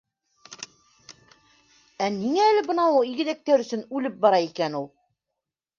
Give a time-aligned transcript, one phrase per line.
[2.07, 4.93] Ә ниңә әле бынауы игеҙәктәр өсөн үлеп бара икән ул?